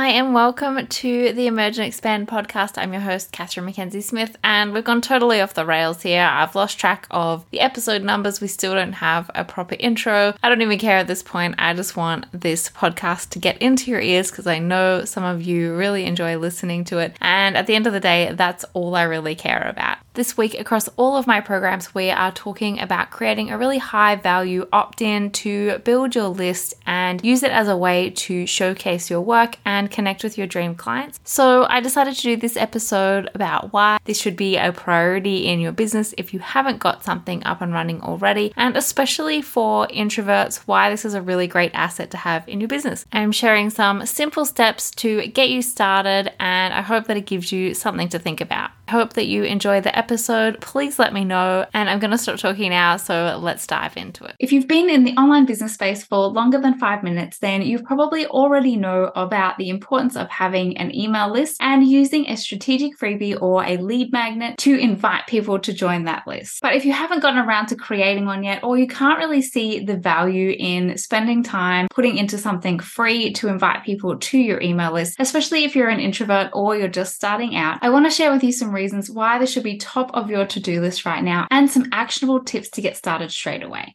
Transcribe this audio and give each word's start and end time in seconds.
Hi, 0.00 0.10
and 0.10 0.32
welcome 0.32 0.86
to 0.86 1.32
the 1.32 1.48
Emerge 1.48 1.76
and 1.78 1.84
Expand 1.88 2.28
podcast. 2.28 2.78
I'm 2.78 2.92
your 2.92 3.02
host, 3.02 3.32
Katherine 3.32 3.66
Mackenzie 3.66 4.00
Smith, 4.00 4.36
and 4.44 4.72
we've 4.72 4.84
gone 4.84 5.00
totally 5.00 5.40
off 5.40 5.54
the 5.54 5.66
rails 5.66 6.02
here. 6.02 6.22
I've 6.22 6.54
lost 6.54 6.78
track 6.78 7.08
of 7.10 7.44
the 7.50 7.58
episode 7.58 8.04
numbers. 8.04 8.40
We 8.40 8.46
still 8.46 8.74
don't 8.74 8.92
have 8.92 9.28
a 9.34 9.44
proper 9.44 9.74
intro. 9.80 10.34
I 10.40 10.48
don't 10.48 10.62
even 10.62 10.78
care 10.78 10.98
at 10.98 11.08
this 11.08 11.24
point. 11.24 11.56
I 11.58 11.74
just 11.74 11.96
want 11.96 12.26
this 12.30 12.70
podcast 12.70 13.30
to 13.30 13.40
get 13.40 13.60
into 13.60 13.90
your 13.90 14.00
ears 14.00 14.30
because 14.30 14.46
I 14.46 14.60
know 14.60 15.04
some 15.04 15.24
of 15.24 15.42
you 15.42 15.74
really 15.74 16.04
enjoy 16.04 16.38
listening 16.38 16.84
to 16.84 16.98
it. 16.98 17.16
And 17.20 17.56
at 17.56 17.66
the 17.66 17.74
end 17.74 17.88
of 17.88 17.92
the 17.92 17.98
day, 17.98 18.32
that's 18.34 18.64
all 18.74 18.94
I 18.94 19.02
really 19.02 19.34
care 19.34 19.66
about. 19.68 19.98
This 20.18 20.36
week, 20.36 20.58
across 20.58 20.88
all 20.96 21.16
of 21.16 21.28
my 21.28 21.40
programs, 21.40 21.94
we 21.94 22.10
are 22.10 22.32
talking 22.32 22.80
about 22.80 23.12
creating 23.12 23.52
a 23.52 23.56
really 23.56 23.78
high 23.78 24.16
value 24.16 24.66
opt 24.72 25.00
in 25.00 25.30
to 25.30 25.78
build 25.84 26.16
your 26.16 26.26
list 26.26 26.74
and 26.86 27.24
use 27.24 27.44
it 27.44 27.52
as 27.52 27.68
a 27.68 27.76
way 27.76 28.10
to 28.10 28.44
showcase 28.44 29.10
your 29.10 29.20
work 29.20 29.58
and 29.64 29.92
connect 29.92 30.24
with 30.24 30.36
your 30.36 30.48
dream 30.48 30.74
clients. 30.74 31.20
So, 31.22 31.66
I 31.68 31.78
decided 31.78 32.16
to 32.16 32.22
do 32.22 32.36
this 32.36 32.56
episode 32.56 33.30
about 33.32 33.72
why 33.72 33.98
this 34.06 34.20
should 34.20 34.36
be 34.36 34.56
a 34.56 34.72
priority 34.72 35.46
in 35.46 35.60
your 35.60 35.70
business 35.70 36.12
if 36.18 36.34
you 36.34 36.40
haven't 36.40 36.80
got 36.80 37.04
something 37.04 37.44
up 37.44 37.60
and 37.60 37.72
running 37.72 38.02
already, 38.02 38.52
and 38.56 38.76
especially 38.76 39.40
for 39.40 39.86
introverts, 39.86 40.56
why 40.66 40.90
this 40.90 41.04
is 41.04 41.14
a 41.14 41.22
really 41.22 41.46
great 41.46 41.70
asset 41.74 42.10
to 42.10 42.16
have 42.16 42.42
in 42.48 42.60
your 42.60 42.66
business. 42.66 43.06
I'm 43.12 43.30
sharing 43.30 43.70
some 43.70 44.04
simple 44.04 44.44
steps 44.44 44.90
to 44.96 45.28
get 45.28 45.48
you 45.48 45.62
started, 45.62 46.32
and 46.40 46.74
I 46.74 46.82
hope 46.82 47.06
that 47.06 47.16
it 47.16 47.26
gives 47.26 47.52
you 47.52 47.72
something 47.72 48.08
to 48.08 48.18
think 48.18 48.40
about. 48.40 48.72
I 48.88 48.92
hope 48.92 49.12
that 49.12 49.26
you 49.26 49.44
enjoy 49.44 49.80
the 49.80 49.96
episode. 49.96 50.07
Please 50.08 50.98
let 50.98 51.12
me 51.12 51.24
know. 51.24 51.66
And 51.74 51.88
I'm 51.88 51.98
going 51.98 52.10
to 52.10 52.18
stop 52.18 52.38
talking 52.38 52.70
now. 52.70 52.96
So 52.96 53.38
let's 53.40 53.66
dive 53.66 53.96
into 53.96 54.24
it. 54.24 54.34
If 54.38 54.52
you've 54.52 54.68
been 54.68 54.88
in 54.88 55.04
the 55.04 55.12
online 55.12 55.46
business 55.46 55.74
space 55.74 56.04
for 56.04 56.28
longer 56.28 56.58
than 56.58 56.78
five 56.78 57.02
minutes, 57.02 57.38
then 57.38 57.62
you 57.62 57.82
probably 57.82 58.26
already 58.26 58.76
know 58.76 59.12
about 59.14 59.58
the 59.58 59.68
importance 59.68 60.16
of 60.16 60.28
having 60.28 60.76
an 60.78 60.94
email 60.94 61.30
list 61.30 61.58
and 61.60 61.86
using 61.86 62.28
a 62.28 62.36
strategic 62.36 62.98
freebie 62.98 63.40
or 63.40 63.64
a 63.64 63.76
lead 63.76 64.12
magnet 64.12 64.58
to 64.58 64.76
invite 64.76 65.26
people 65.26 65.58
to 65.58 65.72
join 65.72 66.04
that 66.04 66.26
list. 66.26 66.60
But 66.62 66.74
if 66.74 66.84
you 66.84 66.92
haven't 66.92 67.20
gotten 67.20 67.38
around 67.38 67.66
to 67.66 67.76
creating 67.76 68.26
one 68.26 68.42
yet, 68.42 68.64
or 68.64 68.78
you 68.78 68.86
can't 68.86 69.18
really 69.18 69.42
see 69.42 69.84
the 69.84 69.96
value 69.96 70.54
in 70.58 70.96
spending 70.96 71.42
time 71.42 71.88
putting 71.90 72.18
into 72.18 72.38
something 72.38 72.78
free 72.78 73.32
to 73.34 73.48
invite 73.48 73.84
people 73.84 74.16
to 74.18 74.38
your 74.38 74.60
email 74.60 74.92
list, 74.92 75.16
especially 75.18 75.64
if 75.64 75.74
you're 75.74 75.88
an 75.88 76.00
introvert 76.00 76.50
or 76.52 76.76
you're 76.76 76.88
just 76.88 77.14
starting 77.14 77.56
out, 77.56 77.78
I 77.82 77.90
want 77.90 78.06
to 78.06 78.10
share 78.10 78.32
with 78.32 78.42
you 78.44 78.52
some 78.52 78.74
reasons 78.74 79.10
why 79.10 79.38
this 79.38 79.52
should 79.52 79.62
be 79.62 79.78
top 79.88 80.10
of 80.12 80.28
your 80.28 80.44
to 80.44 80.60
do 80.60 80.82
list 80.82 81.06
right 81.06 81.24
now 81.24 81.46
and 81.50 81.70
some 81.70 81.88
actionable 81.92 82.44
tips 82.44 82.68
to 82.70 82.82
get 82.82 82.96
started 82.96 83.30
straight 83.30 83.62
away. 83.62 83.94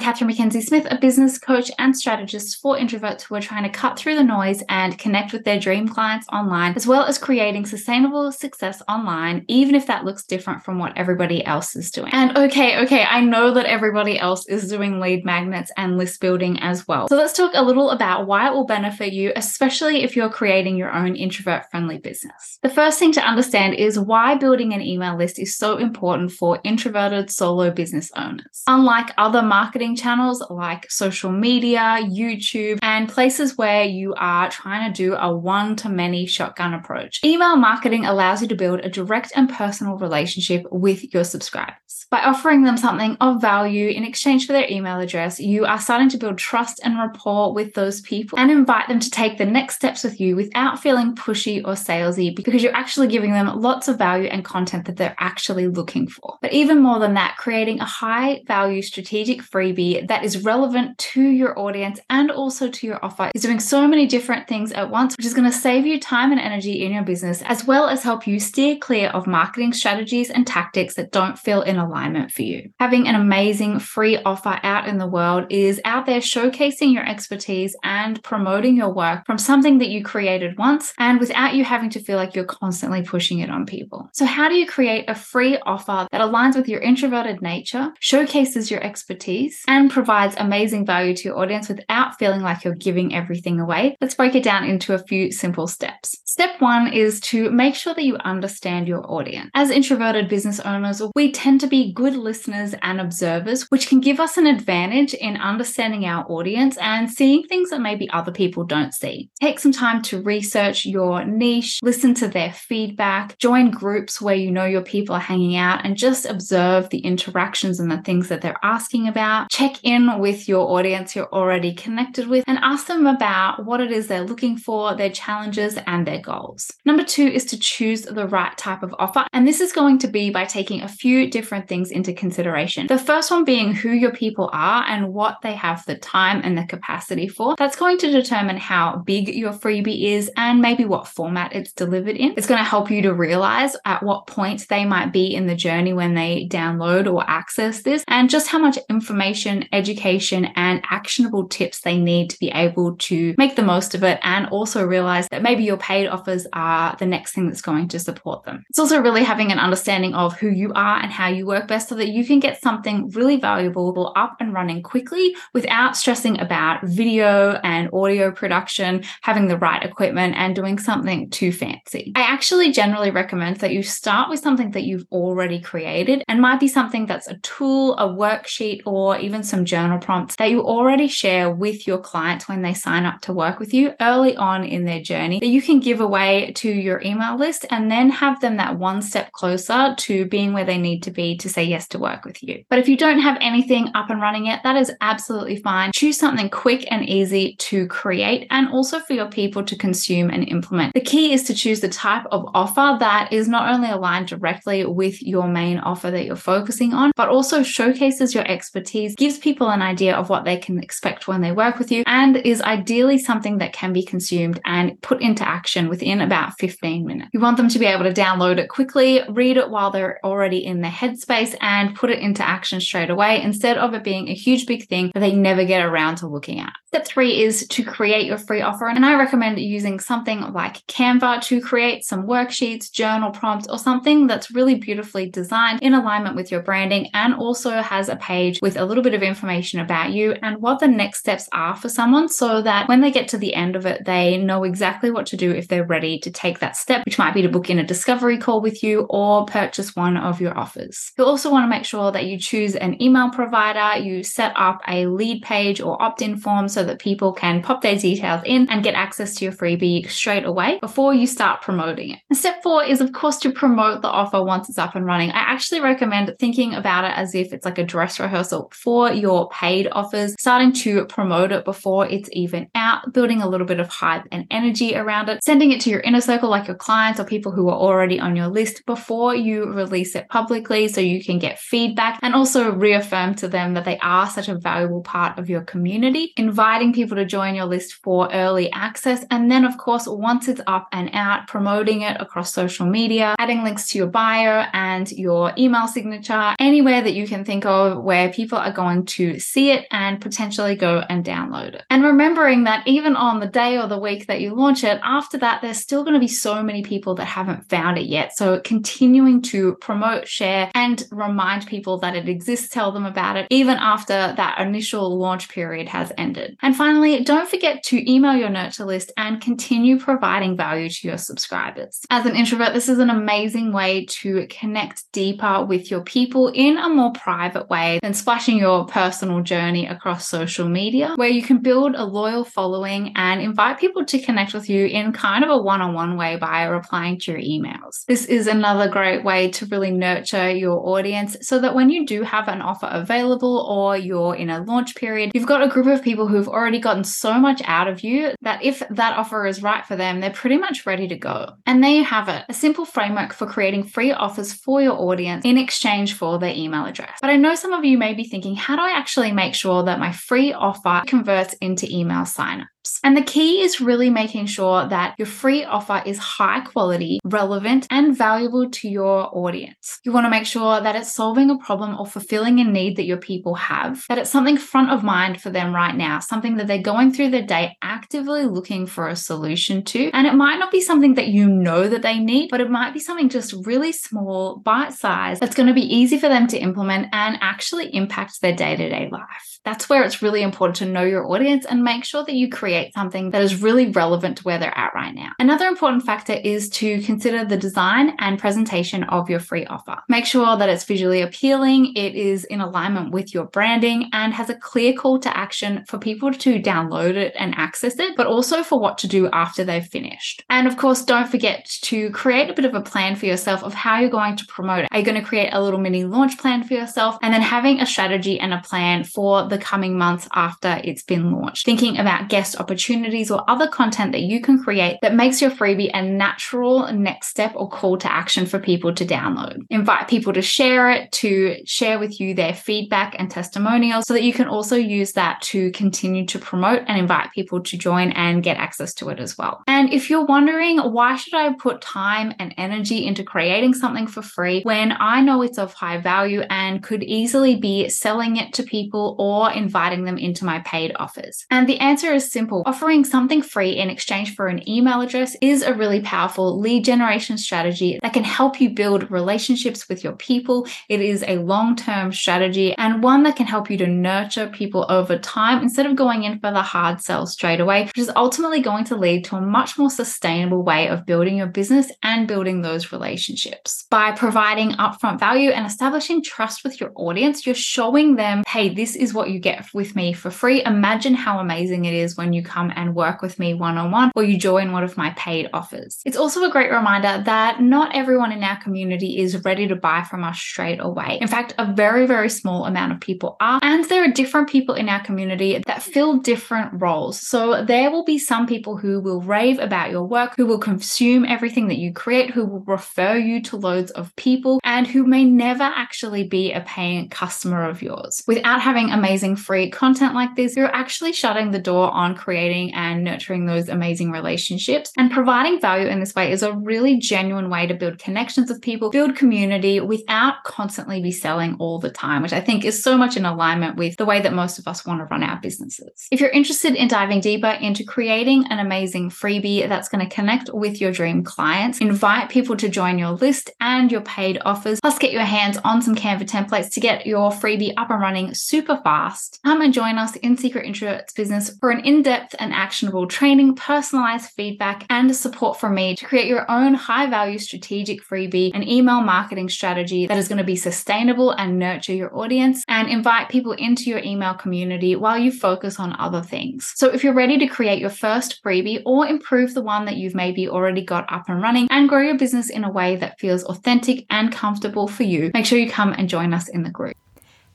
Katherine 0.00 0.28
Mackenzie 0.28 0.60
Smith, 0.60 0.86
a 0.90 0.98
business 0.98 1.38
coach 1.38 1.70
and 1.78 1.96
strategist 1.96 2.60
for 2.60 2.76
introverts 2.76 3.22
who 3.22 3.34
are 3.34 3.40
trying 3.40 3.62
to 3.62 3.68
cut 3.68 3.98
through 3.98 4.16
the 4.16 4.24
noise 4.24 4.62
and 4.68 4.98
connect 4.98 5.32
with 5.32 5.44
their 5.44 5.60
dream 5.60 5.86
clients 5.86 6.26
online, 6.32 6.74
as 6.74 6.86
well 6.86 7.04
as 7.04 7.18
creating 7.18 7.66
sustainable 7.66 8.32
success 8.32 8.82
online, 8.88 9.44
even 9.48 9.74
if 9.74 9.86
that 9.86 10.04
looks 10.04 10.24
different 10.24 10.64
from 10.64 10.78
what 10.78 10.96
everybody 10.96 11.44
else 11.44 11.76
is 11.76 11.90
doing. 11.90 12.12
And 12.12 12.36
okay, 12.36 12.82
okay, 12.84 13.04
I 13.04 13.20
know 13.20 13.52
that 13.52 13.66
everybody 13.66 14.18
else 14.18 14.46
is 14.46 14.68
doing 14.68 15.00
lead 15.00 15.24
magnets 15.24 15.70
and 15.76 15.98
list 15.98 16.20
building 16.20 16.58
as 16.60 16.88
well. 16.88 17.08
So 17.08 17.16
let's 17.16 17.32
talk 17.32 17.52
a 17.54 17.62
little 17.62 17.90
about 17.90 18.26
why 18.26 18.48
it 18.48 18.54
will 18.54 18.66
benefit 18.66 19.12
you, 19.12 19.32
especially 19.36 20.02
if 20.02 20.16
you're 20.16 20.30
creating 20.30 20.76
your 20.76 20.92
own 20.92 21.14
introvert 21.14 21.70
friendly 21.70 21.98
business. 21.98 22.58
The 22.62 22.68
first 22.70 22.98
thing 22.98 23.12
to 23.12 23.22
understand 23.22 23.74
is 23.74 23.98
why 23.98 24.34
building 24.36 24.72
an 24.72 24.80
email 24.80 25.16
list 25.16 25.38
is 25.38 25.56
so 25.56 25.76
important 25.76 26.32
for 26.32 26.58
introverted 26.64 27.30
solo 27.30 27.70
business 27.70 28.10
owners. 28.16 28.62
Unlike 28.66 29.12
other 29.18 29.42
marketing 29.42 29.89
marketing 29.90 30.02
channels 30.02 30.42
like 30.50 30.90
social 30.90 31.32
media, 31.32 31.98
YouTube, 32.02 32.78
and 32.82 33.08
places 33.08 33.56
where 33.58 33.84
you 33.84 34.14
are 34.14 34.50
trying 34.50 34.92
to 34.92 35.02
do 35.02 35.14
a 35.14 35.36
one 35.36 35.76
to 35.76 35.88
many 35.88 36.26
shotgun 36.26 36.74
approach. 36.74 37.20
Email 37.24 37.56
marketing 37.56 38.04
allows 38.06 38.42
you 38.42 38.48
to 38.48 38.54
build 38.54 38.80
a 38.80 38.88
direct 38.88 39.32
and 39.34 39.48
personal 39.48 39.96
relationship 39.96 40.64
with 40.70 41.12
your 41.12 41.24
subscribers. 41.24 42.06
By 42.10 42.22
offering 42.24 42.64
them 42.64 42.76
something 42.76 43.16
of 43.20 43.40
value 43.40 43.88
in 43.88 44.02
exchange 44.04 44.46
for 44.46 44.52
their 44.52 44.68
email 44.68 44.98
address, 44.98 45.38
you 45.38 45.64
are 45.64 45.80
starting 45.80 46.08
to 46.08 46.18
build 46.18 46.38
trust 46.38 46.80
and 46.82 46.98
rapport 46.98 47.54
with 47.54 47.74
those 47.74 48.00
people 48.00 48.36
and 48.36 48.50
invite 48.50 48.88
them 48.88 48.98
to 48.98 49.10
take 49.10 49.38
the 49.38 49.46
next 49.46 49.76
steps 49.76 50.02
with 50.02 50.20
you 50.20 50.34
without 50.34 50.80
feeling 50.80 51.14
pushy 51.14 51.60
or 51.60 51.74
salesy 51.74 52.34
because 52.34 52.64
you're 52.64 52.74
actually 52.74 53.06
giving 53.06 53.32
them 53.32 53.60
lots 53.60 53.86
of 53.86 53.96
value 53.96 54.26
and 54.26 54.44
content 54.44 54.86
that 54.86 54.96
they're 54.96 55.14
actually 55.20 55.68
looking 55.68 56.08
for. 56.08 56.36
But 56.42 56.52
even 56.52 56.80
more 56.80 56.98
than 56.98 57.14
that, 57.14 57.36
creating 57.38 57.78
a 57.78 57.84
high 57.84 58.42
value 58.44 58.82
strategic 58.82 59.40
freebie 59.42 59.79
that 60.08 60.24
is 60.24 60.44
relevant 60.44 60.98
to 60.98 61.22
your 61.22 61.58
audience 61.58 62.00
and 62.08 62.30
also 62.30 62.68
to 62.70 62.86
your 62.86 63.04
offer 63.04 63.30
is 63.34 63.42
doing 63.42 63.60
so 63.60 63.86
many 63.86 64.06
different 64.06 64.48
things 64.48 64.72
at 64.72 64.90
once, 64.90 65.16
which 65.16 65.26
is 65.26 65.34
going 65.34 65.50
to 65.50 65.56
save 65.56 65.86
you 65.86 65.98
time 66.00 66.32
and 66.32 66.40
energy 66.40 66.84
in 66.84 66.92
your 66.92 67.04
business, 67.04 67.42
as 67.42 67.64
well 67.64 67.88
as 67.88 68.02
help 68.02 68.26
you 68.26 68.38
steer 68.38 68.76
clear 68.76 69.08
of 69.08 69.26
marketing 69.26 69.72
strategies 69.72 70.30
and 70.30 70.46
tactics 70.46 70.94
that 70.94 71.12
don't 71.12 71.38
feel 71.38 71.62
in 71.62 71.76
alignment 71.76 72.00
alignment 72.00 72.32
for 72.32 72.42
you. 72.42 72.70
Having 72.78 73.08
an 73.08 73.14
amazing 73.14 73.78
free 73.78 74.16
offer 74.18 74.58
out 74.62 74.88
in 74.88 74.98
the 74.98 75.06
world 75.06 75.46
is 75.50 75.80
out 75.84 76.06
there 76.06 76.20
showcasing 76.20 76.92
your 76.92 77.06
expertise 77.06 77.76
and 77.82 78.22
promoting 78.22 78.76
your 78.76 78.92
work 78.92 79.24
from 79.26 79.38
something 79.38 79.78
that 79.78 79.88
you 79.88 80.02
created 80.02 80.58
once 80.58 80.92
and 80.98 81.20
without 81.20 81.54
you 81.54 81.64
having 81.64 81.90
to 81.90 82.00
feel 82.00 82.16
like 82.16 82.34
you're 82.34 82.44
constantly 82.44 83.02
pushing 83.02 83.40
it 83.40 83.50
on 83.50 83.66
people. 83.66 84.08
So, 84.12 84.24
how 84.24 84.48
do 84.48 84.54
you 84.54 84.66
create 84.66 85.04
a 85.08 85.14
free 85.14 85.58
offer 85.58 86.06
that 86.10 86.20
aligns 86.20 86.56
with 86.56 86.68
your 86.68 86.80
introverted 86.80 87.42
nature, 87.42 87.92
showcases 88.00 88.70
your 88.70 88.82
expertise, 88.82 89.62
and 89.70 89.88
provides 89.88 90.34
amazing 90.36 90.84
value 90.84 91.14
to 91.14 91.28
your 91.28 91.38
audience 91.38 91.68
without 91.68 92.18
feeling 92.18 92.42
like 92.42 92.64
you're 92.64 92.74
giving 92.74 93.14
everything 93.14 93.60
away? 93.60 93.96
Let's 94.00 94.16
break 94.16 94.34
it 94.34 94.42
down 94.42 94.64
into 94.64 94.94
a 94.94 94.98
few 94.98 95.30
simple 95.30 95.68
steps. 95.68 96.16
Step 96.24 96.60
one 96.60 96.92
is 96.92 97.20
to 97.20 97.50
make 97.50 97.76
sure 97.76 97.94
that 97.94 98.04
you 98.04 98.16
understand 98.16 98.88
your 98.88 99.08
audience. 99.10 99.50
As 99.54 99.70
introverted 99.70 100.28
business 100.28 100.58
owners, 100.60 101.00
we 101.14 101.30
tend 101.30 101.60
to 101.60 101.68
be 101.68 101.92
good 101.92 102.16
listeners 102.16 102.74
and 102.82 103.00
observers, 103.00 103.70
which 103.70 103.88
can 103.88 104.00
give 104.00 104.18
us 104.18 104.36
an 104.36 104.46
advantage 104.46 105.14
in 105.14 105.36
understanding 105.36 106.04
our 106.04 106.24
audience 106.28 106.76
and 106.78 107.08
seeing 107.08 107.44
things 107.44 107.70
that 107.70 107.80
maybe 107.80 108.10
other 108.10 108.32
people 108.32 108.64
don't 108.64 108.92
see. 108.92 109.30
Take 109.40 109.60
some 109.60 109.72
time 109.72 110.02
to 110.02 110.22
research 110.22 110.84
your 110.84 111.24
niche, 111.24 111.78
listen 111.82 112.14
to 112.14 112.26
their 112.26 112.52
feedback, 112.52 113.38
join 113.38 113.70
groups 113.70 114.20
where 114.20 114.34
you 114.34 114.50
know 114.50 114.64
your 114.64 114.82
people 114.82 115.14
are 115.14 115.20
hanging 115.20 115.56
out, 115.56 115.84
and 115.84 115.96
just 115.96 116.26
observe 116.26 116.88
the 116.90 116.98
interactions 116.98 117.78
and 117.78 117.90
the 117.90 118.02
things 118.02 118.28
that 118.28 118.40
they're 118.40 118.58
asking 118.64 119.06
about. 119.06 119.49
Check 119.50 119.82
in 119.82 120.20
with 120.20 120.48
your 120.48 120.70
audience 120.70 121.16
you're 121.16 121.32
already 121.32 121.74
connected 121.74 122.28
with 122.28 122.44
and 122.46 122.56
ask 122.62 122.86
them 122.86 123.04
about 123.04 123.66
what 123.66 123.80
it 123.80 123.90
is 123.90 124.06
they're 124.06 124.22
looking 124.22 124.56
for, 124.56 124.94
their 124.94 125.10
challenges, 125.10 125.76
and 125.88 126.06
their 126.06 126.20
goals. 126.20 126.70
Number 126.84 127.02
two 127.02 127.26
is 127.26 127.44
to 127.46 127.58
choose 127.58 128.02
the 128.02 128.28
right 128.28 128.56
type 128.56 128.84
of 128.84 128.94
offer. 129.00 129.26
And 129.32 129.48
this 129.48 129.60
is 129.60 129.72
going 129.72 129.98
to 129.98 130.08
be 130.08 130.30
by 130.30 130.44
taking 130.44 130.82
a 130.82 130.88
few 130.88 131.28
different 131.28 131.66
things 131.66 131.90
into 131.90 132.12
consideration. 132.12 132.86
The 132.86 132.96
first 132.96 133.32
one 133.32 133.44
being 133.44 133.74
who 133.74 133.90
your 133.90 134.12
people 134.12 134.50
are 134.52 134.84
and 134.86 135.12
what 135.12 135.38
they 135.42 135.54
have 135.54 135.84
the 135.84 135.96
time 135.98 136.42
and 136.44 136.56
the 136.56 136.64
capacity 136.64 137.26
for. 137.26 137.56
That's 137.58 137.76
going 137.76 137.98
to 137.98 138.12
determine 138.12 138.56
how 138.56 139.02
big 139.04 139.28
your 139.28 139.52
freebie 139.52 140.12
is 140.12 140.30
and 140.36 140.60
maybe 140.60 140.84
what 140.84 141.08
format 141.08 141.52
it's 141.56 141.72
delivered 141.72 142.16
in. 142.16 142.34
It's 142.36 142.46
going 142.46 142.62
to 142.62 142.70
help 142.70 142.88
you 142.88 143.02
to 143.02 143.12
realize 143.12 143.76
at 143.84 144.04
what 144.04 144.28
point 144.28 144.68
they 144.68 144.84
might 144.84 145.12
be 145.12 145.34
in 145.34 145.48
the 145.48 145.56
journey 145.56 145.92
when 145.92 146.14
they 146.14 146.46
download 146.48 147.12
or 147.12 147.28
access 147.28 147.82
this 147.82 148.04
and 148.06 148.30
just 148.30 148.46
how 148.46 148.60
much 148.60 148.78
information, 148.88 149.39
education, 149.72 150.46
and 150.56 150.82
actionable 150.90 151.48
tips 151.48 151.80
they 151.80 151.98
need 151.98 152.30
to 152.30 152.38
be 152.38 152.50
able 152.50 152.96
to 152.96 153.34
make 153.38 153.56
the 153.56 153.62
most 153.62 153.94
of 153.94 154.02
it 154.02 154.18
and 154.22 154.46
also 154.48 154.84
realize 154.84 155.28
that 155.28 155.42
maybe 155.42 155.62
your 155.62 155.76
paid 155.76 156.08
offers 156.08 156.46
are 156.52 156.96
the 156.98 157.06
next 157.06 157.32
thing 157.32 157.48
that's 157.48 157.62
going 157.62 157.88
to 157.88 157.98
support 157.98 158.44
them. 158.44 158.64
It's 158.68 158.78
also 158.78 159.00
really 159.00 159.24
having 159.24 159.52
an 159.52 159.58
understanding 159.58 160.14
of 160.14 160.38
who 160.38 160.48
you 160.48 160.72
are 160.74 161.00
and 161.00 161.12
how 161.12 161.28
you 161.28 161.46
work 161.46 161.68
best 161.68 161.88
so 161.88 161.94
that 161.94 162.08
you 162.08 162.24
can 162.24 162.40
get 162.40 162.60
something 162.60 163.10
really 163.10 163.36
valuable 163.36 164.12
up 164.16 164.36
and 164.40 164.52
running 164.52 164.82
quickly 164.82 165.34
without 165.54 165.96
stressing 165.96 166.40
about 166.40 166.84
video 166.84 167.60
and 167.62 167.88
audio 167.92 168.30
production, 168.30 169.02
having 169.22 169.48
the 169.48 169.58
right 169.58 169.84
equipment, 169.84 170.34
and 170.36 170.54
doing 170.56 170.78
something 170.78 171.30
too 171.30 171.52
fancy. 171.52 172.12
I 172.16 172.22
actually 172.22 172.72
generally 172.72 173.10
recommend 173.10 173.58
that 173.58 173.72
you 173.72 173.82
start 173.82 174.28
with 174.30 174.40
something 174.40 174.72
that 174.72 174.84
you've 174.84 175.06
already 175.12 175.60
created 175.60 176.24
and 176.28 176.40
might 176.40 176.60
be 176.60 176.68
something 176.68 177.06
that's 177.06 177.28
a 177.28 177.38
tool, 177.38 177.96
a 177.98 178.08
worksheet, 178.08 178.80
or 178.84 179.18
even 179.18 179.29
some 179.42 179.64
journal 179.64 179.98
prompts 179.98 180.36
that 180.36 180.50
you 180.50 180.62
already 180.62 181.08
share 181.08 181.50
with 181.50 181.86
your 181.86 181.98
clients 181.98 182.48
when 182.48 182.62
they 182.62 182.74
sign 182.74 183.04
up 183.04 183.20
to 183.22 183.32
work 183.32 183.58
with 183.58 183.72
you 183.72 183.92
early 184.00 184.36
on 184.36 184.64
in 184.64 184.84
their 184.84 185.00
journey 185.00 185.38
that 185.40 185.46
you 185.46 185.62
can 185.62 185.80
give 185.80 186.00
away 186.00 186.52
to 186.56 186.70
your 186.70 187.00
email 187.02 187.36
list 187.36 187.64
and 187.70 187.90
then 187.90 188.10
have 188.10 188.40
them 188.40 188.56
that 188.56 188.78
one 188.78 189.00
step 189.00 189.32
closer 189.32 189.94
to 189.96 190.24
being 190.26 190.52
where 190.52 190.64
they 190.64 190.78
need 190.78 191.02
to 191.02 191.10
be 191.10 191.36
to 191.36 191.48
say 191.48 191.64
yes 191.64 191.88
to 191.88 191.98
work 191.98 192.24
with 192.24 192.42
you. 192.42 192.64
But 192.68 192.78
if 192.78 192.88
you 192.88 192.96
don't 192.96 193.20
have 193.20 193.38
anything 193.40 193.90
up 193.94 194.10
and 194.10 194.20
running 194.20 194.46
yet, 194.46 194.62
that 194.64 194.76
is 194.76 194.92
absolutely 195.00 195.56
fine. 195.56 195.92
Choose 195.94 196.18
something 196.18 196.50
quick 196.50 196.86
and 196.90 197.08
easy 197.08 197.54
to 197.56 197.86
create 197.86 198.46
and 198.50 198.68
also 198.68 198.98
for 199.00 199.14
your 199.14 199.28
people 199.28 199.62
to 199.64 199.76
consume 199.76 200.30
and 200.30 200.48
implement. 200.48 200.94
The 200.94 201.00
key 201.00 201.32
is 201.32 201.44
to 201.44 201.54
choose 201.54 201.80
the 201.80 201.88
type 201.88 202.26
of 202.30 202.46
offer 202.54 202.96
that 203.00 203.32
is 203.32 203.48
not 203.48 203.68
only 203.68 203.90
aligned 203.90 204.28
directly 204.28 204.84
with 204.84 205.22
your 205.22 205.48
main 205.48 205.78
offer 205.78 206.10
that 206.10 206.24
you're 206.24 206.36
focusing 206.36 206.92
on, 206.92 207.12
but 207.16 207.28
also 207.28 207.62
showcases 207.62 208.34
your 208.34 208.46
expertise, 208.48 209.14
gives 209.20 209.38
people 209.38 209.68
an 209.68 209.82
idea 209.82 210.16
of 210.16 210.30
what 210.30 210.46
they 210.46 210.56
can 210.56 210.82
expect 210.82 211.28
when 211.28 211.42
they 211.42 211.52
work 211.52 211.78
with 211.78 211.92
you, 211.92 212.02
and 212.06 212.38
is 212.38 212.62
ideally 212.62 213.18
something 213.18 213.58
that 213.58 213.74
can 213.74 213.92
be 213.92 214.02
consumed 214.02 214.58
and 214.64 214.98
put 215.02 215.20
into 215.20 215.46
action 215.46 215.90
within 215.90 216.22
about 216.22 216.58
15 216.58 217.04
minutes. 217.04 217.28
You 217.34 217.40
want 217.40 217.58
them 217.58 217.68
to 217.68 217.78
be 217.78 217.84
able 217.84 218.04
to 218.04 218.12
download 218.12 218.56
it 218.56 218.70
quickly, 218.70 219.20
read 219.28 219.58
it 219.58 219.68
while 219.68 219.90
they're 219.90 220.18
already 220.24 220.64
in 220.64 220.80
the 220.80 220.88
headspace, 220.88 221.54
and 221.60 221.94
put 221.94 222.08
it 222.08 222.20
into 222.20 222.42
action 222.42 222.80
straight 222.80 223.10
away 223.10 223.42
instead 223.42 223.76
of 223.76 223.92
it 223.92 224.02
being 224.02 224.28
a 224.28 224.34
huge 224.34 224.66
big 224.66 224.88
thing 224.88 225.10
that 225.12 225.20
they 225.20 225.34
never 225.34 225.66
get 225.66 225.84
around 225.84 226.16
to 226.16 226.26
looking 226.26 226.58
at. 226.58 226.72
Step 226.86 227.06
three 227.06 227.42
is 227.42 227.68
to 227.68 227.84
create 227.84 228.26
your 228.26 228.38
free 228.38 228.62
offer. 228.62 228.88
And 228.88 229.06
I 229.06 229.16
recommend 229.16 229.60
using 229.60 230.00
something 230.00 230.40
like 230.52 230.84
Canva 230.86 231.40
to 231.42 231.60
create 231.60 232.04
some 232.04 232.26
worksheets, 232.26 232.90
journal 232.90 233.30
prompts, 233.30 233.68
or 233.68 233.78
something 233.78 234.26
that's 234.26 234.50
really 234.50 234.74
beautifully 234.74 235.30
designed 235.30 235.82
in 235.82 235.94
alignment 235.94 236.34
with 236.34 236.50
your 236.50 236.62
branding 236.62 237.08
and 237.14 237.34
also 237.34 237.70
has 237.82 238.08
a 238.08 238.16
page 238.16 238.60
with 238.60 238.76
a 238.76 238.84
little 238.84 239.04
bit 239.10 239.16
of 239.16 239.22
information 239.22 239.80
about 239.80 240.12
you 240.12 240.32
and 240.42 240.62
what 240.62 240.78
the 240.78 240.86
next 240.86 241.18
steps 241.18 241.48
are 241.52 241.74
for 241.74 241.88
someone 241.88 242.28
so 242.28 242.62
that 242.62 242.88
when 242.88 243.00
they 243.00 243.10
get 243.10 243.26
to 243.28 243.38
the 243.38 243.54
end 243.54 243.74
of 243.74 243.84
it, 243.84 244.04
they 244.04 244.38
know 244.38 244.62
exactly 244.62 245.10
what 245.10 245.26
to 245.26 245.36
do 245.36 245.50
if 245.50 245.66
they're 245.66 245.84
ready 245.84 246.18
to 246.20 246.30
take 246.30 246.60
that 246.60 246.76
step, 246.76 247.04
which 247.04 247.18
might 247.18 247.34
be 247.34 247.42
to 247.42 247.48
book 247.48 247.68
in 247.68 247.78
a 247.78 247.86
discovery 247.86 248.38
call 248.38 248.60
with 248.60 248.84
you 248.84 249.06
or 249.10 249.44
purchase 249.46 249.96
one 249.96 250.16
of 250.16 250.40
your 250.40 250.56
offers. 250.56 251.10
You'll 251.18 251.26
also 251.26 251.50
want 251.50 251.64
to 251.64 251.68
make 251.68 251.84
sure 251.84 252.12
that 252.12 252.26
you 252.26 252.38
choose 252.38 252.76
an 252.76 253.02
email 253.02 253.30
provider, 253.30 254.00
you 254.00 254.22
set 254.22 254.52
up 254.54 254.80
a 254.86 255.06
lead 255.06 255.42
page 255.42 255.80
or 255.80 256.00
opt 256.00 256.22
in 256.22 256.36
form 256.36 256.68
so 256.68 256.84
that 256.84 257.00
people 257.00 257.32
can 257.32 257.62
pop 257.62 257.82
their 257.82 257.96
details 257.96 258.42
in 258.46 258.68
and 258.70 258.84
get 258.84 258.94
access 258.94 259.34
to 259.36 259.44
your 259.44 259.52
freebie 259.52 260.08
straight 260.08 260.44
away 260.44 260.78
before 260.80 261.14
you 261.14 261.26
start 261.26 261.62
promoting 261.62 262.10
it. 262.10 262.20
And 262.28 262.38
step 262.38 262.62
four 262.62 262.84
is, 262.84 263.00
of 263.00 263.12
course, 263.12 263.38
to 263.38 263.50
promote 263.50 264.02
the 264.02 264.08
offer 264.08 264.42
once 264.42 264.68
it's 264.68 264.78
up 264.78 264.94
and 264.94 265.04
running. 265.04 265.30
I 265.30 265.40
actually 265.40 265.80
recommend 265.80 266.36
thinking 266.38 266.74
about 266.74 267.04
it 267.04 267.12
as 267.16 267.34
if 267.34 267.52
it's 267.52 267.64
like 267.64 267.78
a 267.78 267.84
dress 267.84 268.20
rehearsal 268.20 268.70
for 268.72 268.99
your 269.08 269.48
paid 269.50 269.88
offers, 269.92 270.34
starting 270.38 270.72
to 270.72 271.04
promote 271.06 271.52
it 271.52 271.64
before 271.64 272.06
it's 272.06 272.28
even 272.32 272.68
out, 272.74 273.12
building 273.12 273.42
a 273.42 273.48
little 273.48 273.66
bit 273.66 273.80
of 273.80 273.88
hype 273.88 274.24
and 274.32 274.46
energy 274.50 274.96
around 274.96 275.28
it, 275.28 275.42
sending 275.44 275.70
it 275.70 275.80
to 275.82 275.90
your 275.90 276.00
inner 276.00 276.20
circle 276.20 276.50
like 276.50 276.66
your 276.66 276.76
clients 276.76 277.20
or 277.20 277.24
people 277.24 277.52
who 277.52 277.68
are 277.68 277.78
already 277.78 278.18
on 278.18 278.36
your 278.36 278.48
list 278.48 278.84
before 278.86 279.34
you 279.34 279.64
release 279.72 280.14
it 280.14 280.28
publicly 280.28 280.88
so 280.88 281.00
you 281.00 281.22
can 281.22 281.38
get 281.38 281.58
feedback 281.58 282.18
and 282.22 282.34
also 282.34 282.72
reaffirm 282.72 283.34
to 283.34 283.48
them 283.48 283.74
that 283.74 283.84
they 283.84 283.98
are 283.98 284.28
such 284.28 284.48
a 284.48 284.58
valuable 284.58 285.02
part 285.02 285.38
of 285.38 285.48
your 285.48 285.62
community. 285.62 286.32
Inviting 286.36 286.92
people 286.92 287.16
to 287.16 287.24
join 287.24 287.54
your 287.54 287.66
list 287.66 287.94
for 288.02 288.32
early 288.32 288.70
access. 288.72 289.24
And 289.30 289.50
then, 289.50 289.64
of 289.64 289.78
course, 289.78 290.06
once 290.06 290.48
it's 290.48 290.60
up 290.66 290.88
and 290.92 291.10
out, 291.12 291.46
promoting 291.46 292.02
it 292.02 292.20
across 292.20 292.52
social 292.52 292.86
media, 292.86 293.34
adding 293.38 293.62
links 293.62 293.88
to 293.90 293.98
your 293.98 294.08
bio 294.08 294.64
and 294.72 295.10
your 295.12 295.52
email 295.56 295.86
signature, 295.86 296.54
anywhere 296.58 297.02
that 297.02 297.14
you 297.14 297.26
can 297.26 297.44
think 297.44 297.64
of 297.64 298.02
where 298.02 298.32
people 298.32 298.58
are 298.58 298.72
going 298.72 298.89
to 299.06 299.38
see 299.38 299.70
it 299.70 299.86
and 299.90 300.20
potentially 300.20 300.74
go 300.76 301.02
and 301.08 301.24
download 301.24 301.74
it. 301.74 301.84
And 301.90 302.04
remembering 302.04 302.64
that 302.64 302.86
even 302.86 303.16
on 303.16 303.40
the 303.40 303.46
day 303.46 303.78
or 303.78 303.86
the 303.86 303.98
week 303.98 304.26
that 304.26 304.40
you 304.40 304.54
launch 304.54 304.84
it, 304.84 305.00
after 305.02 305.38
that, 305.38 305.62
there's 305.62 305.78
still 305.78 306.04
going 306.04 306.14
to 306.14 306.20
be 306.20 306.28
so 306.28 306.62
many 306.62 306.82
people 306.82 307.14
that 307.16 307.24
haven't 307.24 307.68
found 307.68 307.98
it 307.98 308.06
yet. 308.06 308.36
So 308.36 308.60
continuing 308.60 309.42
to 309.42 309.74
promote, 309.76 310.28
share, 310.28 310.70
and 310.74 311.02
remind 311.10 311.66
people 311.66 311.98
that 311.98 312.16
it 312.16 312.28
exists, 312.28 312.68
tell 312.68 312.92
them 312.92 313.06
about 313.06 313.36
it, 313.36 313.46
even 313.50 313.76
after 313.76 314.34
that 314.36 314.60
initial 314.60 315.18
launch 315.18 315.48
period 315.48 315.88
has 315.88 316.12
ended. 316.18 316.56
And 316.62 316.76
finally, 316.76 317.22
don't 317.24 317.48
forget 317.48 317.82
to 317.84 318.10
email 318.10 318.34
your 318.34 318.50
nurture 318.50 318.84
list 318.84 319.12
and 319.16 319.40
continue 319.40 319.98
providing 319.98 320.56
value 320.56 320.88
to 320.88 321.08
your 321.08 321.18
subscribers. 321.18 322.00
As 322.10 322.26
an 322.26 322.36
introvert, 322.36 322.74
this 322.74 322.88
is 322.88 322.98
an 322.98 323.10
amazing 323.10 323.72
way 323.72 324.06
to 324.06 324.46
connect 324.48 325.10
deeper 325.12 325.64
with 325.64 325.90
your 325.90 326.02
people 326.02 326.48
in 326.48 326.78
a 326.78 326.88
more 326.88 327.12
private 327.12 327.68
way 327.68 327.98
than 328.02 328.14
splashing 328.14 328.58
your 328.58 328.79
personal 328.84 329.42
journey 329.42 329.86
across 329.86 330.28
social 330.28 330.68
media, 330.68 331.12
where 331.16 331.28
you 331.28 331.42
can 331.42 331.58
build 331.58 331.94
a 331.94 332.04
loyal 332.04 332.44
following 332.44 333.12
and 333.16 333.40
invite 333.40 333.78
people 333.78 334.04
to 334.04 334.18
connect 334.18 334.54
with 334.54 334.68
you 334.68 334.86
in 334.86 335.12
kind 335.12 335.44
of 335.44 335.50
a 335.50 335.58
one 335.58 335.80
on 335.80 335.94
one 335.94 336.16
way 336.16 336.36
by 336.36 336.64
replying 336.64 337.18
to 337.18 337.32
your 337.32 337.40
emails. 337.40 338.04
This 338.06 338.24
is 338.26 338.46
another 338.46 338.88
great 338.88 339.24
way 339.24 339.50
to 339.52 339.66
really 339.66 339.90
nurture 339.90 340.50
your 340.50 340.88
audience 340.88 341.36
so 341.42 341.58
that 341.60 341.74
when 341.74 341.90
you 341.90 342.06
do 342.06 342.22
have 342.22 342.48
an 342.48 342.60
offer 342.60 342.88
available 342.90 343.66
or 343.68 343.96
you're 343.96 344.34
in 344.34 344.50
a 344.50 344.62
launch 344.62 344.94
period, 344.94 345.32
you've 345.34 345.46
got 345.46 345.62
a 345.62 345.68
group 345.68 345.86
of 345.86 346.02
people 346.02 346.26
who've 346.26 346.48
already 346.48 346.78
gotten 346.78 347.04
so 347.04 347.34
much 347.38 347.62
out 347.64 347.88
of 347.88 348.02
you 348.02 348.34
that 348.42 348.62
if 348.62 348.82
that 348.90 349.16
offer 349.16 349.46
is 349.46 349.62
right 349.62 349.84
for 349.86 349.96
them, 349.96 350.20
they're 350.20 350.30
pretty 350.30 350.58
much 350.58 350.86
ready 350.86 351.08
to 351.08 351.16
go. 351.16 351.54
And 351.66 351.82
there 351.82 351.90
you 351.90 352.04
have 352.04 352.28
it 352.28 352.44
a 352.48 352.54
simple 352.54 352.84
framework 352.84 353.32
for 353.32 353.46
creating 353.46 353.84
free 353.84 354.12
offers 354.12 354.52
for 354.52 354.82
your 354.82 354.98
audience 354.98 355.44
in 355.44 355.58
exchange 355.58 356.14
for 356.14 356.38
their 356.38 356.54
email 356.54 356.84
address. 356.84 357.18
But 357.20 357.30
I 357.30 357.36
know 357.36 357.54
some 357.54 357.72
of 357.72 357.84
you 357.84 357.98
may 357.98 358.14
be 358.14 358.24
thinking, 358.24 358.54
how 358.70 358.76
do 358.76 358.82
I 358.82 358.96
actually 358.96 359.32
make 359.32 359.56
sure 359.56 359.82
that 359.82 359.98
my 359.98 360.12
free 360.12 360.52
offer 360.52 361.02
converts 361.04 361.54
into 361.54 361.92
email 361.92 362.24
sign 362.24 362.60
up? 362.60 362.68
And 363.04 363.16
the 363.16 363.22
key 363.22 363.62
is 363.62 363.80
really 363.80 364.10
making 364.10 364.46
sure 364.46 364.88
that 364.88 365.14
your 365.18 365.26
free 365.26 365.64
offer 365.64 366.02
is 366.04 366.18
high 366.18 366.60
quality, 366.60 367.20
relevant, 367.24 367.86
and 367.90 368.16
valuable 368.16 368.70
to 368.70 368.88
your 368.88 369.28
audience. 369.36 370.00
You 370.04 370.12
want 370.12 370.26
to 370.26 370.30
make 370.30 370.46
sure 370.46 370.80
that 370.80 370.96
it's 370.96 371.12
solving 371.12 371.50
a 371.50 371.58
problem 371.58 371.98
or 371.98 372.06
fulfilling 372.06 372.58
a 372.60 372.64
need 372.64 372.96
that 372.96 373.04
your 373.04 373.18
people 373.18 373.54
have, 373.54 374.04
that 374.08 374.18
it's 374.18 374.30
something 374.30 374.56
front 374.56 374.90
of 374.90 375.04
mind 375.04 375.40
for 375.40 375.50
them 375.50 375.74
right 375.74 375.94
now, 375.94 376.20
something 376.20 376.56
that 376.56 376.66
they're 376.66 376.82
going 376.82 377.12
through 377.12 377.30
their 377.30 377.46
day 377.46 377.76
actively 377.82 378.44
looking 378.44 378.86
for 378.86 379.08
a 379.08 379.16
solution 379.16 379.82
to. 379.84 380.10
And 380.12 380.26
it 380.26 380.34
might 380.34 380.58
not 380.58 380.72
be 380.72 380.80
something 380.80 381.14
that 381.14 381.28
you 381.28 381.48
know 381.48 381.88
that 381.88 382.02
they 382.02 382.18
need, 382.18 382.48
but 382.50 382.60
it 382.60 382.70
might 382.70 382.94
be 382.94 383.00
something 383.00 383.28
just 383.28 383.54
really 383.66 383.92
small, 383.92 384.58
bite 384.58 384.92
sized, 384.92 385.40
that's 385.40 385.54
going 385.54 385.68
to 385.68 385.74
be 385.74 385.94
easy 385.94 386.18
for 386.18 386.28
them 386.28 386.46
to 386.48 386.58
implement 386.58 387.08
and 387.12 387.38
actually 387.40 387.94
impact 387.94 388.40
their 388.40 388.54
day 388.54 388.76
to 388.76 388.88
day 388.88 389.08
life. 389.10 389.58
That's 389.64 389.88
where 389.88 390.02
it's 390.02 390.22
really 390.22 390.42
important 390.42 390.76
to 390.76 390.86
know 390.86 391.04
your 391.04 391.26
audience 391.26 391.66
and 391.66 391.82
make 391.82 392.04
sure 392.04 392.24
that 392.24 392.34
you 392.34 392.48
create 392.48 392.69
something 392.94 393.30
that 393.30 393.42
is 393.42 393.62
really 393.62 393.90
relevant 393.90 394.38
to 394.38 394.42
where 394.42 394.58
they're 394.58 394.76
at 394.76 394.94
right 394.94 395.14
now. 395.14 395.30
Another 395.38 395.66
important 395.66 396.04
factor 396.04 396.32
is 396.32 396.68
to 396.70 397.00
consider 397.02 397.44
the 397.44 397.56
design 397.56 398.14
and 398.18 398.38
presentation 398.38 399.04
of 399.04 399.30
your 399.30 399.40
free 399.40 399.66
offer. 399.66 399.96
Make 400.08 400.26
sure 400.26 400.56
that 400.56 400.68
it's 400.68 400.84
visually 400.84 401.22
appealing, 401.22 401.94
it 401.96 402.14
is 402.14 402.44
in 402.44 402.60
alignment 402.60 403.12
with 403.12 403.34
your 403.34 403.44
branding, 403.44 404.10
and 404.12 404.34
has 404.34 404.50
a 404.50 404.54
clear 404.54 404.92
call 404.92 405.18
to 405.20 405.36
action 405.36 405.84
for 405.86 405.98
people 405.98 406.32
to 406.32 406.60
download 406.60 407.14
it 407.14 407.34
and 407.38 407.54
access 407.56 407.98
it, 407.98 408.16
but 408.16 408.26
also 408.26 408.62
for 408.62 408.78
what 408.78 408.98
to 408.98 409.08
do 409.08 409.28
after 409.30 409.64
they've 409.64 409.86
finished. 409.86 410.44
And 410.50 410.66
of 410.66 410.76
course, 410.76 411.04
don't 411.04 411.28
forget 411.28 411.66
to 411.82 412.10
create 412.10 412.50
a 412.50 412.54
bit 412.54 412.64
of 412.64 412.74
a 412.74 412.80
plan 412.80 413.16
for 413.16 413.26
yourself 413.26 413.62
of 413.62 413.74
how 413.74 413.98
you're 413.98 414.10
going 414.10 414.36
to 414.36 414.46
promote 414.46 414.84
it. 414.84 414.88
Are 414.92 414.98
you 414.98 415.04
going 415.04 415.20
to 415.20 415.26
create 415.26 415.50
a 415.52 415.62
little 415.62 415.80
mini 415.80 416.04
launch 416.04 416.38
plan 416.38 416.64
for 416.64 416.74
yourself? 416.74 417.18
And 417.22 417.32
then 417.32 417.42
having 417.42 417.80
a 417.80 417.86
strategy 417.86 418.38
and 418.38 418.52
a 418.52 418.60
plan 418.60 419.04
for 419.04 419.48
the 419.48 419.58
coming 419.58 419.96
months 419.96 420.28
after 420.34 420.80
it's 420.84 421.02
been 421.02 421.32
launched. 421.32 421.64
Thinking 421.64 421.98
about 421.98 422.28
guest 422.28 422.59
opportunities 422.60 423.30
or 423.30 423.42
other 423.50 423.66
content 423.66 424.12
that 424.12 424.22
you 424.22 424.40
can 424.40 424.62
create 424.62 424.98
that 425.02 425.14
makes 425.14 425.40
your 425.40 425.50
freebie 425.50 425.90
a 425.92 426.02
natural 426.02 426.92
next 426.92 427.28
step 427.28 427.52
or 427.56 427.68
call 427.68 427.96
to 427.98 428.12
action 428.12 428.46
for 428.46 428.58
people 428.58 428.94
to 428.94 429.04
download. 429.04 429.64
Invite 429.70 430.06
people 430.06 430.32
to 430.34 430.42
share 430.42 430.90
it, 430.90 431.10
to 431.12 431.56
share 431.64 431.98
with 431.98 432.20
you 432.20 432.34
their 432.34 432.54
feedback 432.54 433.16
and 433.18 433.30
testimonials 433.30 434.06
so 434.06 434.14
that 434.14 434.22
you 434.22 434.32
can 434.32 434.46
also 434.46 434.76
use 434.76 435.12
that 435.12 435.40
to 435.42 435.70
continue 435.72 436.26
to 436.26 436.38
promote 436.38 436.82
and 436.86 436.98
invite 436.98 437.32
people 437.32 437.60
to 437.60 437.78
join 437.78 438.12
and 438.12 438.42
get 438.42 438.58
access 438.58 438.92
to 438.94 439.08
it 439.08 439.18
as 439.18 439.38
well. 439.38 439.62
And 439.66 439.92
if 439.92 440.10
you're 440.10 440.26
wondering, 440.26 440.78
why 440.78 441.16
should 441.16 441.34
I 441.34 441.54
put 441.54 441.80
time 441.80 442.34
and 442.38 442.54
energy 442.58 443.06
into 443.06 443.24
creating 443.24 443.74
something 443.74 444.06
for 444.06 444.22
free 444.22 444.62
when 444.62 444.92
I 444.98 445.22
know 445.22 445.42
it's 445.42 445.58
of 445.58 445.72
high 445.72 445.98
value 445.98 446.42
and 446.50 446.82
could 446.82 447.02
easily 447.02 447.56
be 447.56 447.88
selling 447.88 448.36
it 448.36 448.52
to 448.54 448.62
people 448.62 449.16
or 449.18 449.50
inviting 449.50 450.04
them 450.04 450.18
into 450.18 450.44
my 450.44 450.58
paid 450.60 450.92
offers? 450.96 451.46
And 451.50 451.68
the 451.68 451.78
answer 451.78 452.12
is 452.12 452.30
simple. 452.30 452.49
Offering 452.50 453.04
something 453.04 453.42
free 453.42 453.70
in 453.70 453.90
exchange 453.90 454.34
for 454.34 454.46
an 454.48 454.68
email 454.68 455.00
address 455.00 455.36
is 455.40 455.62
a 455.62 455.74
really 455.74 456.00
powerful 456.00 456.58
lead 456.58 456.84
generation 456.84 457.38
strategy 457.38 457.98
that 458.02 458.12
can 458.12 458.24
help 458.24 458.60
you 458.60 458.70
build 458.70 459.10
relationships 459.10 459.88
with 459.88 460.02
your 460.04 460.14
people. 460.14 460.66
It 460.88 461.00
is 461.00 461.24
a 461.26 461.38
long 461.38 461.76
term 461.76 462.12
strategy 462.12 462.74
and 462.76 463.02
one 463.02 463.22
that 463.22 463.36
can 463.36 463.46
help 463.46 463.70
you 463.70 463.78
to 463.78 463.86
nurture 463.86 464.48
people 464.48 464.86
over 464.88 465.18
time 465.18 465.62
instead 465.62 465.86
of 465.86 465.96
going 465.96 466.24
in 466.24 466.38
for 466.40 466.50
the 466.50 466.62
hard 466.62 467.00
sell 467.00 467.26
straight 467.26 467.60
away, 467.60 467.84
which 467.84 467.98
is 467.98 468.10
ultimately 468.16 468.60
going 468.60 468.84
to 468.84 468.96
lead 468.96 469.24
to 469.26 469.36
a 469.36 469.40
much 469.40 469.78
more 469.78 469.90
sustainable 469.90 470.62
way 470.62 470.88
of 470.88 471.06
building 471.06 471.36
your 471.36 471.46
business 471.46 471.90
and 472.02 472.26
building 472.26 472.62
those 472.62 472.92
relationships. 472.92 473.86
By 473.90 474.12
providing 474.12 474.72
upfront 474.72 475.18
value 475.18 475.50
and 475.50 475.66
establishing 475.66 476.22
trust 476.22 476.64
with 476.64 476.80
your 476.80 476.92
audience, 476.94 477.46
you're 477.46 477.54
showing 477.54 478.16
them, 478.16 478.42
hey, 478.46 478.72
this 478.74 478.96
is 478.96 479.14
what 479.14 479.30
you 479.30 479.38
get 479.38 479.66
with 479.74 479.94
me 479.94 480.12
for 480.12 480.30
free. 480.30 480.64
Imagine 480.64 481.14
how 481.14 481.38
amazing 481.38 481.84
it 481.84 481.94
is 481.94 482.16
when 482.16 482.32
you 482.32 482.39
you 482.40 482.44
come 482.44 482.72
and 482.74 482.94
work 482.94 483.22
with 483.22 483.38
me 483.38 483.54
one 483.54 483.76
on 483.76 483.90
one 483.90 484.10
or 484.16 484.24
you 484.24 484.38
join 484.38 484.72
one 484.72 484.82
of 484.82 484.96
my 484.96 485.10
paid 485.16 485.48
offers. 485.52 486.00
It's 486.04 486.16
also 486.16 486.42
a 486.44 486.50
great 486.50 486.70
reminder 486.70 487.22
that 487.24 487.60
not 487.60 487.94
everyone 487.94 488.32
in 488.32 488.42
our 488.42 488.60
community 488.62 489.18
is 489.18 489.44
ready 489.44 489.68
to 489.68 489.76
buy 489.76 490.02
from 490.02 490.24
us 490.24 490.38
straight 490.38 490.80
away. 490.80 491.18
In 491.20 491.28
fact, 491.28 491.54
a 491.58 491.72
very, 491.72 492.06
very 492.06 492.30
small 492.30 492.64
amount 492.64 492.92
of 492.92 493.00
people 493.00 493.36
are. 493.40 493.60
And 493.62 493.84
there 493.84 494.04
are 494.04 494.12
different 494.12 494.48
people 494.48 494.74
in 494.74 494.88
our 494.88 495.02
community 495.02 495.62
that 495.66 495.82
fill 495.82 496.18
different 496.18 496.80
roles. 496.80 497.20
So 497.20 497.64
there 497.64 497.90
will 497.90 498.04
be 498.04 498.18
some 498.18 498.46
people 498.46 498.76
who 498.76 499.00
will 499.00 499.20
rave 499.20 499.58
about 499.58 499.90
your 499.90 500.04
work, 500.04 500.34
who 500.36 500.46
will 500.46 500.58
consume 500.58 501.24
everything 501.24 501.68
that 501.68 501.78
you 501.78 501.92
create, 501.92 502.30
who 502.30 502.46
will 502.46 502.60
refer 502.60 503.16
you 503.16 503.42
to 503.42 503.56
loads 503.56 503.90
of 503.92 504.14
people, 504.16 504.60
and 504.64 504.86
who 504.86 505.04
may 505.04 505.24
never 505.24 505.64
actually 505.64 506.24
be 506.24 506.52
a 506.52 506.60
paying 506.62 507.08
customer 507.08 507.68
of 507.68 507.82
yours. 507.82 508.22
Without 508.26 508.60
having 508.60 508.90
amazing 508.90 509.36
free 509.36 509.70
content 509.70 510.14
like 510.14 510.36
this, 510.36 510.56
you're 510.56 510.74
actually 510.74 511.12
shutting 511.12 511.50
the 511.50 511.58
door 511.58 511.90
on 511.90 512.14
creating 512.14 512.29
and 512.32 513.04
nurturing 513.04 513.46
those 513.46 513.68
amazing 513.68 514.10
relationships. 514.10 514.92
And 514.96 515.10
providing 515.10 515.60
value 515.60 515.88
in 515.88 516.00
this 516.00 516.14
way 516.14 516.32
is 516.32 516.42
a 516.42 516.52
really 516.52 516.98
genuine 516.98 517.50
way 517.50 517.66
to 517.66 517.74
build 517.74 517.98
connections 517.98 518.50
with 518.50 518.62
people, 518.62 518.90
build 518.90 519.16
community 519.16 519.80
without 519.80 520.44
constantly 520.44 521.00
be 521.02 521.12
selling 521.12 521.56
all 521.58 521.78
the 521.78 521.90
time, 521.90 522.22
which 522.22 522.32
I 522.32 522.40
think 522.40 522.64
is 522.64 522.82
so 522.82 522.96
much 522.96 523.16
in 523.16 523.24
alignment 523.24 523.76
with 523.76 523.96
the 523.96 524.04
way 524.04 524.20
that 524.20 524.32
most 524.32 524.58
of 524.58 524.66
us 524.66 524.84
want 524.86 525.00
to 525.00 525.04
run 525.04 525.22
our 525.22 525.40
businesses. 525.40 526.06
If 526.10 526.20
you're 526.20 526.30
interested 526.30 526.74
in 526.74 526.88
diving 526.88 527.20
deeper 527.20 527.50
into 527.60 527.84
creating 527.84 528.46
an 528.50 528.58
amazing 528.58 529.10
freebie 529.10 529.68
that's 529.68 529.88
going 529.88 530.06
to 530.06 530.14
connect 530.14 530.50
with 530.52 530.80
your 530.80 530.92
dream 530.92 531.24
clients, 531.24 531.78
invite 531.78 532.28
people 532.28 532.56
to 532.56 532.68
join 532.68 532.98
your 532.98 533.12
list 533.12 533.50
and 533.60 533.90
your 533.90 534.00
paid 534.02 534.40
offers, 534.44 534.80
plus 534.80 534.98
get 534.98 535.12
your 535.12 535.22
hands 535.22 535.58
on 535.64 535.82
some 535.82 535.94
Canva 535.94 536.22
templates 536.22 536.72
to 536.72 536.80
get 536.80 537.06
your 537.06 537.30
freebie 537.30 537.74
up 537.76 537.90
and 537.90 538.00
running 538.00 538.34
super 538.34 538.80
fast, 538.82 539.40
come 539.44 539.60
and 539.60 539.72
join 539.72 539.98
us 539.98 540.16
in 540.16 540.36
Secret 540.36 540.66
Introverts 540.66 541.14
Business 541.14 541.56
for 541.58 541.70
an 541.70 541.80
in 541.80 542.02
depth 542.20 542.34
and 542.38 542.52
actionable 542.52 543.06
training, 543.06 543.54
personalized 543.54 544.30
feedback, 544.32 544.84
and 544.90 545.14
support 545.14 545.58
from 545.58 545.74
me 545.74 545.96
to 545.96 546.04
create 546.04 546.26
your 546.26 546.50
own 546.50 546.74
high 546.74 547.06
value 547.06 547.38
strategic 547.38 548.04
freebie 548.04 548.50
and 548.52 548.68
email 548.68 549.00
marketing 549.00 549.48
strategy 549.48 550.06
that 550.06 550.18
is 550.18 550.28
going 550.28 550.38
to 550.38 550.44
be 550.44 550.56
sustainable 550.56 551.30
and 551.32 551.58
nurture 551.58 551.94
your 551.94 552.14
audience 552.16 552.64
and 552.68 552.88
invite 552.88 553.28
people 553.28 553.52
into 553.52 553.88
your 553.88 554.00
email 554.00 554.34
community 554.34 554.96
while 554.96 555.18
you 555.18 555.32
focus 555.32 555.80
on 555.80 555.96
other 555.98 556.22
things. 556.22 556.72
So 556.76 556.88
if 556.88 557.02
you're 557.02 557.14
ready 557.14 557.38
to 557.38 557.46
create 557.46 557.80
your 557.80 557.90
first 557.90 558.42
freebie 558.44 558.82
or 558.84 559.06
improve 559.06 559.54
the 559.54 559.62
one 559.62 559.86
that 559.86 559.96
you've 559.96 560.14
maybe 560.14 560.48
already 560.48 560.84
got 560.84 561.10
up 561.10 561.28
and 561.28 561.40
running 561.40 561.68
and 561.70 561.88
grow 561.88 562.02
your 562.02 562.18
business 562.18 562.50
in 562.50 562.64
a 562.64 562.70
way 562.70 562.96
that 562.96 563.18
feels 563.18 563.44
authentic 563.44 564.04
and 564.10 564.32
comfortable 564.32 564.88
for 564.88 565.04
you, 565.04 565.30
make 565.32 565.46
sure 565.46 565.58
you 565.58 565.70
come 565.70 565.92
and 565.92 566.08
join 566.08 566.34
us 566.34 566.48
in 566.48 566.62
the 566.62 566.70
group. 566.70 566.96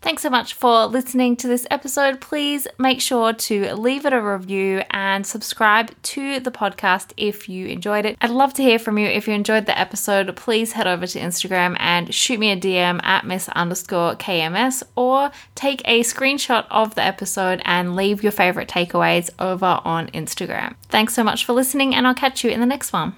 Thanks 0.06 0.22
so 0.22 0.30
much 0.30 0.54
for 0.54 0.86
listening 0.86 1.36
to 1.38 1.48
this 1.48 1.66
episode. 1.72 2.22
Please 2.22 2.68
make 2.78 3.02
sure 3.02 3.34
to 3.34 3.74
leave 3.74 4.06
it 4.06 4.14
a 4.14 4.22
review 4.22 4.84
and 4.92 5.26
subscribe 5.26 6.00
to 6.04 6.40
the 6.40 6.52
podcast 6.52 7.12
if 7.18 7.50
you 7.50 7.66
enjoyed 7.66 8.06
it. 8.06 8.16
I'd 8.22 8.30
love 8.30 8.54
to 8.54 8.62
hear 8.62 8.78
from 8.78 9.00
you. 9.00 9.08
If 9.08 9.28
you 9.28 9.34
enjoyed 9.34 9.66
the 9.66 9.76
episode, 9.76 10.36
please 10.36 10.74
head 10.74 10.86
over 10.86 11.08
to 11.08 11.20
Instagram 11.20 11.76
and 11.80 12.14
shoot 12.14 12.40
me 12.40 12.52
a 12.52 12.56
DM 12.56 13.04
at 13.04 13.26
miss 13.26 13.50
underscore 13.50 14.14
KMS 14.14 14.84
or 14.96 15.32
take 15.56 15.82
a 15.86 16.02
screenshot 16.02 16.68
of 16.70 16.94
the 16.94 17.02
episode 17.02 17.64
and 17.66 17.96
leave 17.96 18.22
your 18.22 18.32
favorite 18.32 18.70
takeaways 18.70 19.32
over 19.40 19.82
on 19.84 20.10
Instagram. 20.10 20.76
Thanks 20.88 21.16
so 21.16 21.24
much 21.24 21.46
for 21.46 21.54
listening, 21.54 21.96
and 21.96 22.06
I'll 22.06 22.14
catch 22.14 22.44
you 22.44 22.52
in 22.52 22.60
the 22.60 22.68
next 22.68 22.94
one. 22.94 23.16